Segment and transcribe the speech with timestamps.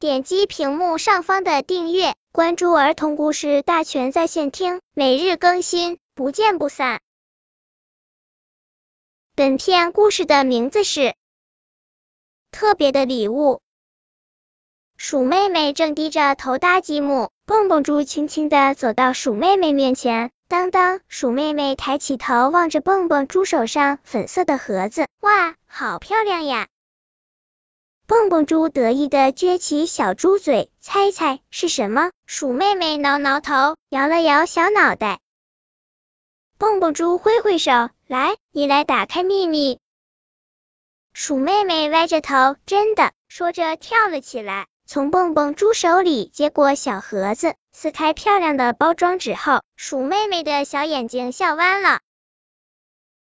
[0.00, 7.00] 点击屏幕上方的订阅，关注儿童故事大全在线听，每日更新，不见不散。
[9.34, 11.00] 本片故事的名字是
[12.52, 13.54] 《特别的礼物》。
[14.96, 20.30] 鼠妹妹正低着头搭积木，蹦蹦猪轻轻的走到鼠妹妹面前。
[20.46, 26.68] 当当，鼠妹妹抬起头望着蹦蹦猪手上粉色的盒子，哇，好漂亮呀！
[28.08, 32.10] 蹦蹦猪得意的撅起小猪嘴，猜猜是什么？
[32.24, 35.20] 鼠妹妹挠挠头，摇了摇小脑袋。
[36.56, 39.78] 蹦蹦猪挥挥手，来，你来打开秘密。
[41.12, 44.68] 鼠妹妹歪着头，真的，说着跳了起来。
[44.86, 52.00] 从蹦蹦猪手里接过小盒子，撕开漂亮的包装纸后，鼠妹妹的小眼睛笑弯了。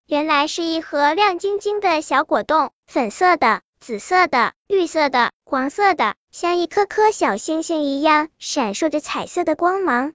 [0.06, 10.12] 原来是一盒亮晶晶的小果冻，粉色的、紫色的、绿色的、黄色的，像一颗颗小星星一样，闪烁着彩色的光芒。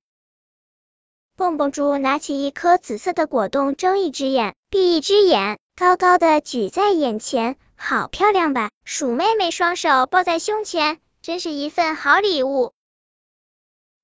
[1.36, 8.72] 蹦蹦猪拿起一颗紫色的果冻，睁一只眼闭一只眼，高高的举在眼前，好漂亮吧？
[8.86, 11.02] 鼠妹妹双手抱在胸前。
[11.22, 12.72] 真是一份好礼物，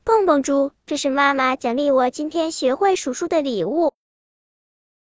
[0.03, 3.93] 蹦蹦猪，这是妈妈奖励我今天学会数数的礼物。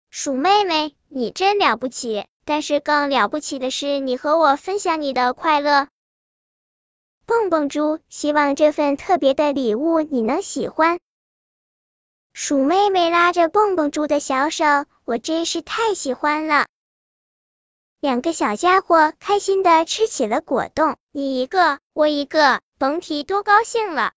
[0.09, 5.87] 鼠妹妹，你真了不起，但是更了不起的是你和我分享你的快乐。
[7.27, 10.99] 蹦蹦猪，希望这份特别的礼物你能喜欢。
[12.33, 14.65] 鼠妹妹拉着蹦蹦猪的小手，
[15.05, 16.65] 我真是太喜欢了。
[17.99, 24.13] 两个小家伙开心的吃起了果冻，你一个，我一个，甭提多高兴了。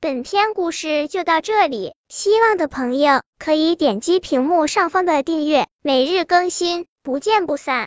[0.00, 7.78] 本篇故事就到这里，希望的朋友可以点击屏幕上方的订阅，每日更新，不见不散。